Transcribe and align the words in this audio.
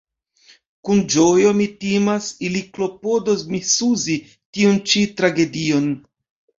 Kun 0.87 1.03
ĝojo– 1.15 1.51
mi 1.59 1.67
timas– 1.83 2.31
ili 2.49 2.65
klopodos 2.79 3.47
misuzi 3.55 4.19
tiun 4.33 4.85
ĉi 4.91 5.09
tragedion. 5.23 5.91